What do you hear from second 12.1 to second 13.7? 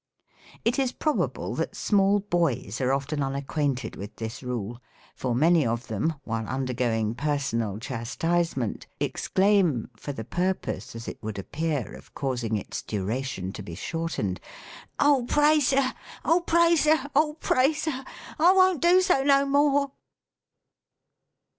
causing its duration to